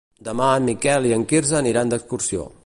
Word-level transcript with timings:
Demà 0.27 0.47
en 0.61 0.65
Miquel 0.69 1.05
i 1.09 1.13
en 1.19 1.27
Quirze 1.33 1.59
aniran 1.61 1.93
d'excursió. 1.93 2.49